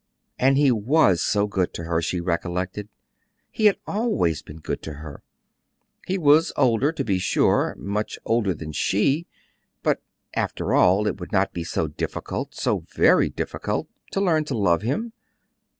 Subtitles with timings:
[0.39, 2.89] And he was so good to her, she recollected;
[3.51, 5.21] he had always been good to her.
[6.07, 9.27] He was older, to be sure much older than she;
[9.83, 10.01] but,
[10.33, 14.81] after all, it would not be so difficult, so very difficult, to learn to love
[14.81, 15.13] him.